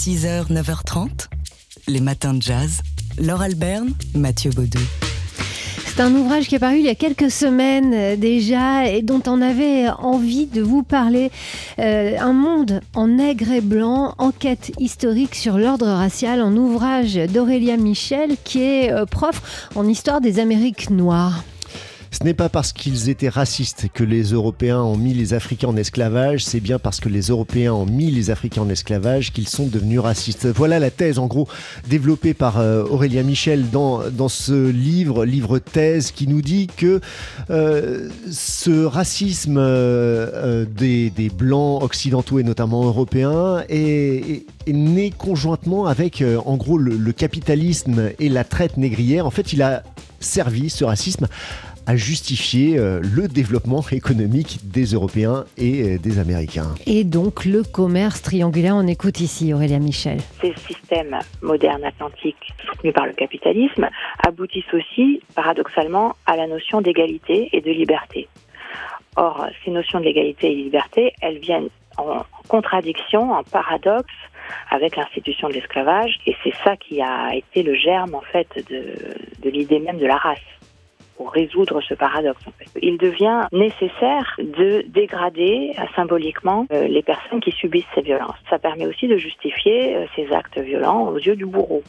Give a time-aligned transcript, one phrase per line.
[0.00, 1.28] 6h, 9h30,
[1.86, 2.80] les matins de jazz.
[3.18, 4.80] Laure Alberne, Mathieu Baudou.
[5.84, 9.20] C'est un ouvrage qui est paru il y a quelques semaines euh, déjà et dont
[9.26, 11.30] on avait envie de vous parler.
[11.78, 17.76] Euh, un monde en nègre et blanc, enquête historique sur l'ordre racial, un ouvrage d'Aurélia
[17.76, 21.44] Michel qui est euh, prof en histoire des Amériques noires.
[22.12, 25.76] Ce n'est pas parce qu'ils étaient racistes que les Européens ont mis les Africains en
[25.76, 29.66] esclavage, c'est bien parce que les Européens ont mis les Africains en esclavage qu'ils sont
[29.66, 30.46] devenus racistes.
[30.48, 31.46] Voilà la thèse, en gros,
[31.88, 37.00] développée par euh, Aurélien Michel dans, dans ce livre, livre thèse, qui nous dit que
[37.50, 45.86] euh, ce racisme euh, des, des, Blancs occidentaux et notamment européens est, est, né conjointement
[45.86, 49.26] avec, en gros, le capitalisme et la traite négrière.
[49.26, 49.84] En fait, il a
[50.20, 51.26] servi, ce racisme,
[51.86, 56.74] à justifier euh, le développement économique des Européens et euh, des Américains.
[56.86, 60.18] Et donc le commerce triangulaire, on écoute ici Aurélien Michel.
[60.40, 63.88] Ces systèmes modernes atlantiques soutenus par le capitalisme
[64.26, 68.28] aboutissent aussi, paradoxalement, à la notion d'égalité et de liberté.
[69.16, 71.68] Or, ces notions d'égalité et de liberté, elles viennent
[71.98, 74.12] en contradiction, en paradoxe
[74.70, 78.94] avec l'institution de l'esclavage, et c'est ça qui a été le germe en fait de,
[79.42, 80.38] de l'idée même de la race
[81.20, 82.42] pour résoudre ce paradoxe.
[82.80, 88.38] Il devient nécessaire de dégrader euh, symboliquement euh, les personnes qui subissent ces violences.
[88.48, 91.82] Ça permet aussi de justifier euh, ces actes violents aux yeux du bourreau.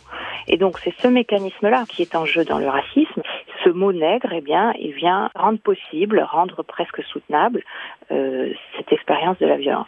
[0.49, 3.21] Et donc c'est ce mécanisme-là qui est en jeu dans le racisme.
[3.63, 7.63] Ce mot nègre, eh bien, il vient rendre possible, rendre presque soutenable
[8.11, 9.87] euh, cette expérience de la violence.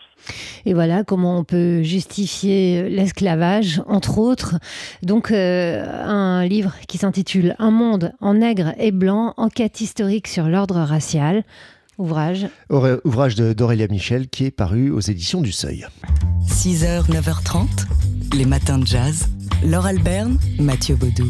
[0.66, 4.56] Et voilà comment on peut justifier l'esclavage, entre autres.
[5.02, 10.46] Donc euh, un livre qui s'intitule Un monde en nègre et blanc, enquête historique sur
[10.46, 11.44] l'ordre racial.
[11.98, 12.48] Ouvrage.
[12.70, 15.86] Ouvrage d'Aurélia Michel qui est paru aux éditions du Seuil.
[16.48, 19.30] 6h, 9h30, les matins de jazz.
[19.64, 21.30] Laure Alberne, Mathieu Baudou.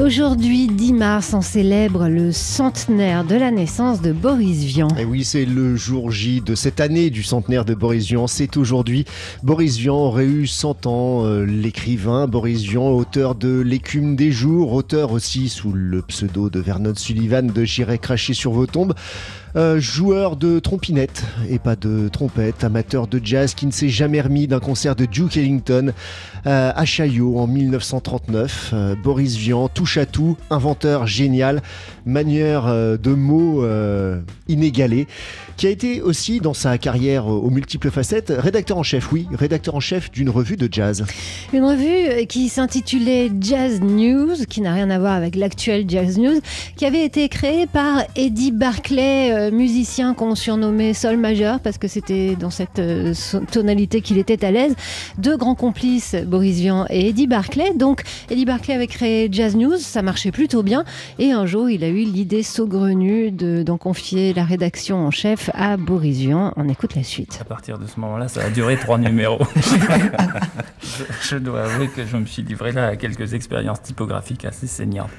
[0.00, 4.88] Aujourd'hui, 10 mars, on célèbre le centenaire de la naissance de Boris Vian.
[4.98, 8.26] Et oui, c'est le jour J de cette année du centenaire de Boris Vian.
[8.26, 9.04] C'est aujourd'hui.
[9.42, 11.26] Boris Vian aurait eu 100 ans.
[11.26, 16.60] Euh, l'écrivain Boris Vian, auteur de L'écume des jours, auteur aussi sous le pseudo de
[16.60, 18.94] Vernon Sullivan de J'irai cracher sur vos tombes.
[19.56, 24.20] Euh, joueur de trompinette et pas de trompette, amateur de jazz qui ne s'est jamais
[24.20, 25.92] remis d'un concert de Duke Ellington
[26.46, 28.70] euh, à Chaillot en 1939.
[28.72, 31.62] Euh, Boris Vian, touche à tout, inventeur génial,
[32.06, 33.64] manière euh, de mots
[34.48, 35.06] inégalée,
[35.56, 39.74] qui a été aussi dans sa carrière aux multiples facettes rédacteur en chef, oui, rédacteur
[39.74, 41.04] en chef d'une revue de jazz.
[41.52, 46.40] Une revue qui s'intitulait Jazz News, qui n'a rien à voir avec l'actuel Jazz News,
[46.76, 51.88] qui avait été créée par Eddie Barclay euh, musicien qu'on surnommait Sol majeur parce que
[51.88, 53.14] c'était dans cette euh,
[53.50, 54.74] tonalité qu'il était à l'aise.
[55.18, 57.72] Deux grands complices, Boris Vian et Eddie Barclay.
[57.74, 60.84] Donc Eddie Barclay avait créé Jazz News, ça marchait plutôt bien.
[61.18, 65.76] Et un jour, il a eu l'idée saugrenue d'en confier la rédaction en chef à
[65.76, 66.52] Boris Vian.
[66.56, 67.38] On écoute la suite.
[67.40, 69.40] À partir de ce moment-là, ça a duré trois numéros.
[70.82, 74.66] je, je dois avouer que je me suis livré là à quelques expériences typographiques assez
[74.66, 75.10] saignantes.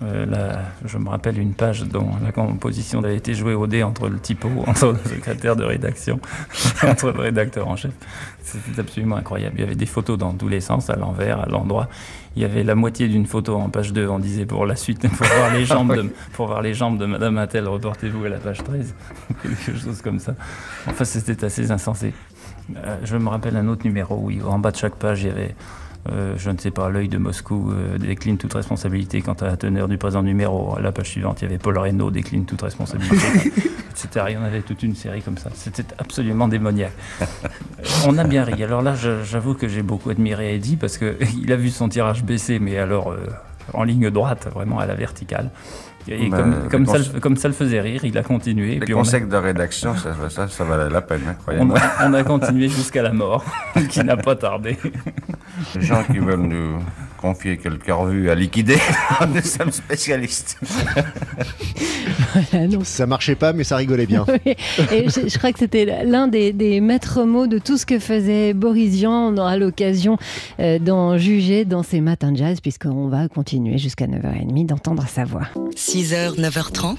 [0.00, 0.54] Euh,
[0.86, 4.18] je me rappelle une page dont la composition a été jouée au dé entre le
[4.18, 6.18] typo, entre le secrétaire de rédaction,
[6.82, 7.92] entre le rédacteur en chef.
[8.42, 9.56] C'était absolument incroyable.
[9.58, 11.88] Il y avait des photos dans tous les sens, à l'envers, à l'endroit.
[12.34, 14.08] Il y avait la moitié d'une photo en page 2.
[14.08, 16.62] On disait pour la suite, pour voir les jambes de, pour voir
[17.06, 18.94] Madame Attel, reportez-vous à la page 13.
[19.42, 20.34] Quelque chose comme ça.
[20.88, 22.14] Enfin, c'était assez insensé.
[22.76, 25.30] Euh, je me rappelle un autre numéro où, en bas de chaque page, il y
[25.30, 25.54] avait
[26.10, 29.56] euh, je ne sais pas, l'œil de Moscou euh, décline toute responsabilité quant à la
[29.56, 30.76] teneur du présent numéro.
[30.76, 33.16] À la page suivante, il y avait Paul Reynaud décline toute responsabilité,
[33.90, 34.26] etc.
[34.30, 35.50] Il y en avait toute une série comme ça.
[35.54, 36.92] C'était absolument démoniaque.
[37.20, 37.24] Euh,
[38.06, 38.64] on a bien ri.
[38.64, 42.58] Alors là, j'avoue que j'ai beaucoup admiré Eddie parce qu'il a vu son tirage baisser,
[42.58, 43.18] mais alors euh,
[43.74, 45.50] en ligne droite, vraiment à la verticale.
[46.08, 48.74] Et Ben, comme, ça, le- comme ça le faisait rire, il a continué.
[48.74, 51.42] Les puis on a- conseils de rédaction, ça, ça, ça valait la peine, hein, on,
[51.42, 51.78] croyez-moi.
[52.04, 53.44] on a continué jusqu'à la mort,
[53.88, 54.76] qui n'a pas tardé.
[55.76, 56.78] Les gens qui veulent nous
[57.22, 58.76] confier quelques revues à liquider,
[59.34, 60.58] nous sommes spécialistes.
[62.50, 64.26] Voilà, donc, Ça marchait pas, mais ça rigolait bien.
[64.44, 64.54] Oui,
[64.90, 67.98] et je, je crois que c'était l'un des, des maîtres mots de tout ce que
[67.98, 69.32] faisait Boris Vian.
[69.32, 70.16] On aura l'occasion
[70.58, 75.24] euh, d'en juger dans ces matins de jazz, puisqu'on va continuer jusqu'à 9h30 d'entendre sa
[75.24, 75.46] voix.
[75.76, 76.96] 6h, 9h30,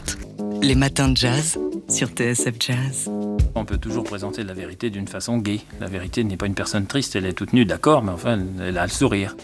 [0.62, 1.58] les matins de jazz
[1.88, 3.10] sur TSF Jazz.
[3.56, 5.62] On peut toujours présenter la vérité d'une façon gaie.
[5.80, 8.78] La vérité n'est pas une personne triste, elle est toute nue, d'accord, mais enfin, elle
[8.78, 9.36] a le sourire.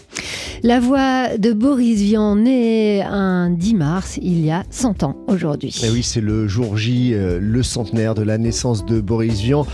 [0.62, 5.74] La voix de Boris Vian, né un 10 mars, il y a 100 ans aujourd'hui.
[5.82, 9.66] Et oui, c'est le jour J, euh, le centenaire de la naissance de Boris Vian.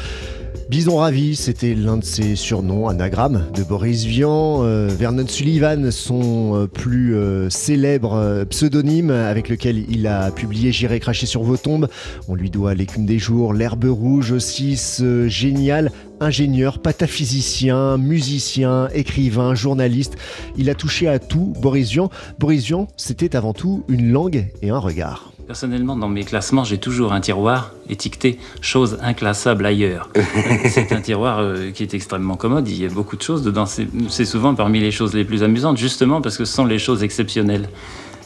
[0.68, 4.64] Bison Ravi, c'était l'un de ses surnoms, anagramme de Boris Vian.
[4.64, 10.98] Euh, Vernon Sullivan, son euh, plus euh, célèbre pseudonyme avec lequel il a publié J'irai
[10.98, 11.86] cracher sur vos tombes.
[12.26, 19.54] On lui doit L'écume des jours, L'herbe rouge aussi, ce génial ingénieur, pataphysicien, musicien, écrivain,
[19.54, 20.16] journaliste.
[20.56, 22.10] Il a touché à tout, Boris Vian.
[22.40, 25.35] Boris Vian, c'était avant tout une langue et un regard.
[25.46, 30.10] Personnellement, dans mes classements, j'ai toujours un tiroir étiqueté choses inclassables ailleurs.
[30.68, 33.64] c'est un tiroir euh, qui est extrêmement commode, il y a beaucoup de choses dedans.
[33.64, 37.04] C'est souvent parmi les choses les plus amusantes, justement parce que ce sont les choses
[37.04, 37.68] exceptionnelles.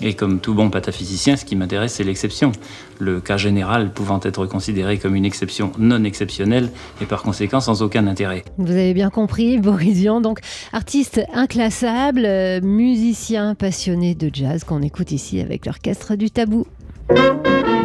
[0.03, 2.53] Et comme tout bon pataphysicien, ce qui m'intéresse, c'est l'exception.
[2.99, 6.71] Le cas général pouvant être considéré comme une exception non exceptionnelle
[7.03, 8.45] et par conséquent sans aucun intérêt.
[8.57, 10.41] Vous avez bien compris, Borisian, donc
[10.73, 16.67] artiste inclassable, euh, musicien passionné de jazz qu'on écoute ici avec l'orchestre du Tabou.
[17.11, 17.80] Música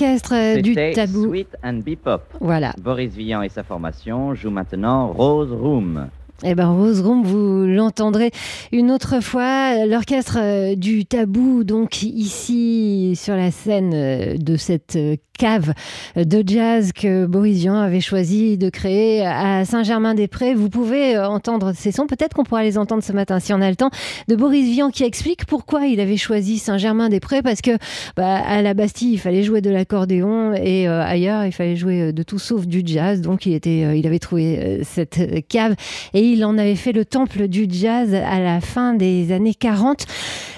[0.00, 1.28] L'orchestre du tabou.
[1.28, 2.22] Sweet and Bebop.
[2.40, 2.72] Voilà.
[2.80, 6.08] Boris Vian et sa formation jouent maintenant Rose Room.
[6.42, 8.30] Eh ben, Rose vous l'entendrez
[8.72, 9.84] une autre fois.
[9.84, 15.72] L'orchestre euh, du Tabou, donc ici sur la scène euh, de cette euh, cave
[16.16, 20.54] de jazz que Boris Vian avait choisi de créer à Saint-Germain-des-Prés.
[20.54, 23.70] Vous pouvez entendre ces sons, peut-être qu'on pourra les entendre ce matin si on a
[23.70, 23.88] le temps,
[24.28, 27.70] de Boris Vian qui explique pourquoi il avait choisi Saint-Germain-des-Prés, parce que
[28.16, 32.22] bah, à la Bastille, il fallait jouer de l'accordéon et ailleurs, il fallait jouer de
[32.22, 33.22] tout sauf du jazz.
[33.22, 35.74] Donc, il, était, il avait trouvé cette cave
[36.12, 40.06] et il en avait fait le temple du jazz à la fin des années 40.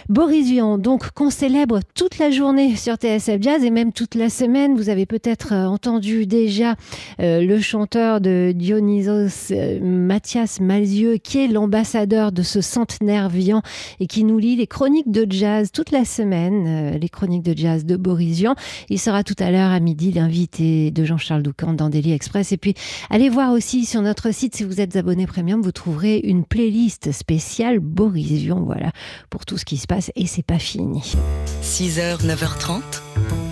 [0.09, 4.30] Boris Vian, donc qu'on célèbre toute la journée sur TSF Jazz et même toute la
[4.30, 4.76] semaine.
[4.76, 6.75] Vous avez peut-être euh, entendu déjà
[7.21, 13.62] euh, le chanteur de Dionysos, euh, Mathias Malzieux, qui est l'ambassadeur de ce centenaire Vian
[14.00, 17.85] et qui nous lit les chroniques de jazz toute la semaine, les chroniques de jazz
[17.85, 18.54] de Boris Vian.
[18.88, 22.52] Il sera tout à l'heure à midi l'invité de Jean-Charles Doucan dans Daily Express.
[22.52, 22.75] Et puis,
[23.09, 27.12] allez voir aussi sur notre site, si vous êtes abonné premium, vous trouverez une playlist
[27.12, 28.90] spéciale Boris Vian, voilà,
[29.30, 31.14] pour tout ce qui se passe et c'est pas fini.
[31.62, 32.80] 6h, 9h30,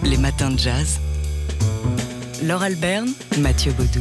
[0.04, 1.00] les matins de jazz.
[2.44, 4.00] Laure Alberne, Mathieu Baudou.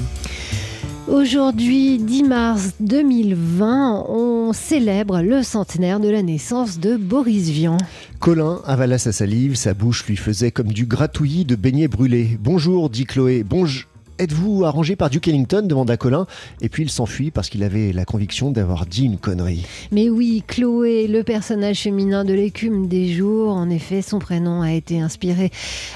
[1.07, 7.77] Aujourd'hui, 10 mars 2020, on célèbre le centenaire de la naissance de Boris Vian.
[8.19, 12.37] Colin avala sa salive, sa bouche lui faisait comme du gratouillis de beignets brûlés.
[12.39, 13.43] Bonjour, dit Chloé.
[13.43, 13.88] Bonjour.
[14.19, 16.27] Êtes-vous arrangé par Duke Ellington demanda Colin.
[16.59, 19.65] Et puis il s'enfuit parce qu'il avait la conviction d'avoir dit une connerie.
[19.93, 24.73] Mais oui, Chloé, le personnage féminin de l'écume des jours, en effet, son prénom a
[24.73, 25.51] été inspiré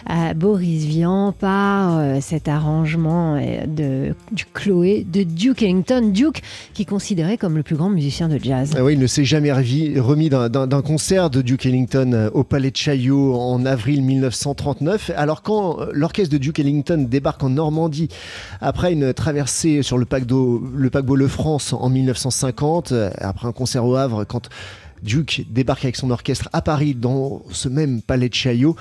[0.05, 6.09] à Boris Vian par euh, cet arrangement euh, de, du Chloé de Duke Ellington.
[6.13, 8.71] Duke, qui est considéré comme le plus grand musicien de jazz.
[8.77, 12.71] Ah oui, il ne s'est jamais remis d'un concert de Duke Ellington euh, au Palais
[12.71, 15.11] de Chaillot en avril 1939.
[15.17, 18.07] Alors quand l'orchestre de Duke Ellington débarque en Normandie
[18.61, 23.85] après une traversée sur le paquebot le, paquebot le France en 1950, après un concert
[23.85, 24.49] au Havre, quand
[25.03, 28.75] Duke débarque avec son orchestre à Paris dans ce même palais de Chaillot,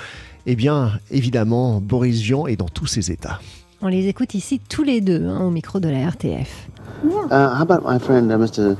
[0.46, 3.40] eh bien, évidemment, Boris Vian est dans tous ses états.
[3.80, 6.68] On les écoute ici tous les deux hein, au micro de la RTF.
[7.04, 8.76] Uh, how about my friend uh, Mr.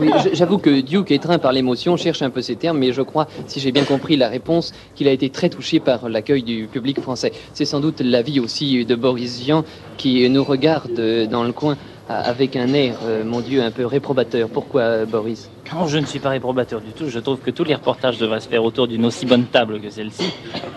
[0.00, 3.26] oui, j'avoue que Duke, étreint par l'émotion, cherche un peu ses termes, mais je crois,
[3.46, 7.00] si j'ai bien compris la réponse, qu'il a été très touché par l'accueil du public
[7.00, 7.32] français.
[7.52, 9.64] C'est sans doute l'avis aussi de Boris Vian
[9.96, 11.76] qui nous regarde dans le coin
[12.08, 14.48] avec un air, euh, mon Dieu, un peu réprobateur.
[14.48, 15.50] Pourquoi, Boris?
[15.72, 17.08] Non, je ne suis pas réprobateur du tout.
[17.08, 19.90] Je trouve que tous les reportages devraient se faire autour d'une aussi bonne table que
[19.90, 20.30] celle-ci.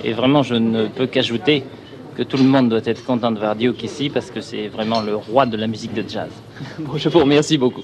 [0.04, 1.64] Et vraiment, je ne peux qu'ajouter
[2.16, 5.02] que tout le monde doit être content de voir Duke ici parce que c'est vraiment
[5.02, 6.30] le roi de la musique de jazz.
[6.80, 7.84] Bon, je vous remercie beaucoup.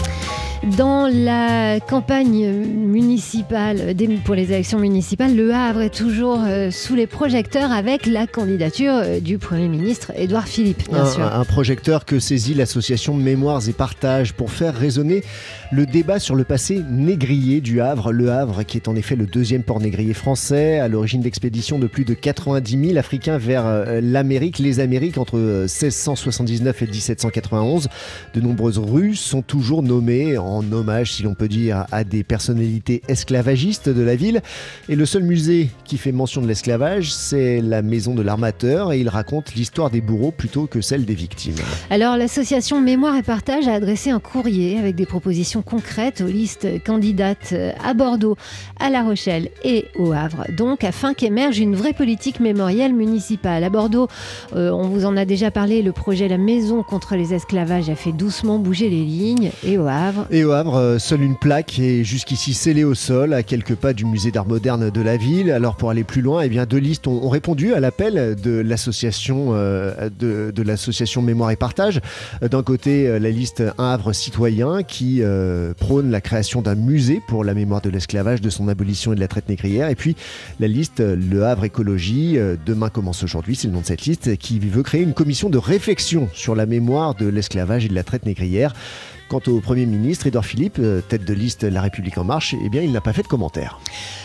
[0.63, 7.07] Dans la campagne municipale, pour les élections municipales, Le Havre est toujours euh, sous les
[7.07, 11.23] projecteurs avec la candidature euh, du Premier ministre Édouard Philippe, bien un, sûr.
[11.23, 15.23] Un projecteur que saisit l'association Mémoires et Partage pour faire résonner
[15.71, 18.11] le débat sur le passé négrier du Havre.
[18.11, 21.87] Le Havre, qui est en effet le deuxième port négrier français, à l'origine d'expéditions de
[21.87, 27.87] plus de 90 000 Africains vers euh, l'Amérique, les Amériques, entre 1679 et 1791.
[28.35, 32.23] De nombreuses rues sont toujours nommées en en hommage, si l'on peut dire, à des
[32.23, 34.41] personnalités esclavagistes de la ville.
[34.89, 38.99] Et le seul musée qui fait mention de l'esclavage, c'est la maison de l'armateur et
[38.99, 41.55] il raconte l'histoire des bourreaux plutôt que celle des victimes.
[41.89, 46.67] Alors l'association Mémoire et Partage a adressé un courrier avec des propositions concrètes aux listes
[46.83, 47.53] candidates
[47.83, 48.35] à Bordeaux,
[48.79, 53.63] à La Rochelle et au Havre, donc afin qu'émerge une vraie politique mémorielle municipale.
[53.63, 54.07] À Bordeaux,
[54.55, 57.95] euh, on vous en a déjà parlé, le projet La Maison contre les esclavages a
[57.95, 60.27] fait doucement bouger les lignes et au Havre.
[60.43, 64.05] Au Havre, euh, seule une plaque est jusqu'ici scellée au sol, à quelques pas du
[64.05, 65.51] musée d'art moderne de la ville.
[65.51, 69.49] Alors pour aller plus loin, eh bien deux listes ont, répondu à l'appel de l'association
[69.51, 72.01] euh, de, l'association Mémoire et Partage.
[72.41, 75.21] D'un côté, euh, la liste Un Havre citoyen qui
[75.79, 79.19] prône la création d'un musée pour la mémoire de l'esclavage, de son abolition et de
[79.19, 79.89] la traite négrière.
[79.89, 80.15] Et puis
[80.59, 84.59] la liste Le Havre écologie, demain commence aujourd'hui, c'est le nom de cette liste, qui
[84.59, 88.25] veut créer une commission de réflexion sur la mémoire de l'esclavage et de la traite
[88.25, 88.73] négrière.
[89.31, 92.67] Quant au Premier ministre, Édouard Philippe, euh, tête de liste La République En Marche, eh
[92.67, 93.79] bien, il n'a pas fait de commentaire.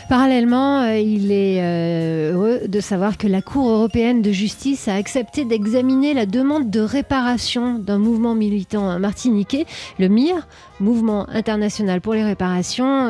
[0.08, 4.94] Parallèlement, euh, il est euh, heureux de savoir que la Cour européenne de justice a
[4.94, 9.64] accepté d'examiner la demande de réparation d'un mouvement militant martiniquais,
[10.00, 10.48] le MIR,
[10.78, 13.08] Mouvement international pour les réparations,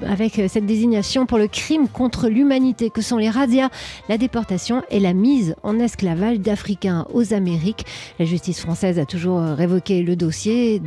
[0.00, 3.68] avec cette désignation pour le crime contre l'humanité que sont les razzias,
[4.08, 7.84] la déportation et la mise en esclavage d'Africains aux Amériques.
[8.18, 10.78] La justice française a toujours révoqué le dossier,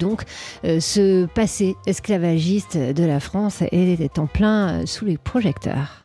[0.63, 5.97] ce passé esclavagiste de la France est en plein euh, sous les projecteurs.